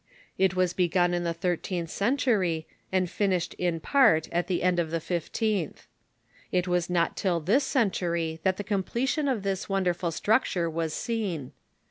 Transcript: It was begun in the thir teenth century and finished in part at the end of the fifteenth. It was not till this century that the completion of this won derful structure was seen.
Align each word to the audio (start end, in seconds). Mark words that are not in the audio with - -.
It 0.35 0.55
was 0.55 0.73
begun 0.73 1.13
in 1.13 1.25
the 1.25 1.31
thir 1.35 1.55
teenth 1.55 1.91
century 1.91 2.65
and 2.91 3.07
finished 3.07 3.53
in 3.59 3.79
part 3.79 4.27
at 4.31 4.47
the 4.47 4.63
end 4.63 4.79
of 4.79 4.89
the 4.89 4.99
fifteenth. 4.99 5.85
It 6.51 6.67
was 6.67 6.89
not 6.89 7.15
till 7.15 7.39
this 7.39 7.63
century 7.63 8.39
that 8.41 8.57
the 8.57 8.63
completion 8.63 9.27
of 9.27 9.43
this 9.43 9.69
won 9.69 9.83
derful 9.83 10.09
structure 10.11 10.67
was 10.67 10.95
seen. 10.95 11.51